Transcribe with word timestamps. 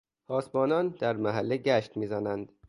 پاسبانان 0.27 0.87
در 0.89 1.17
محله 1.17 1.57
گشت 1.57 1.97
میزنند. 1.97 2.51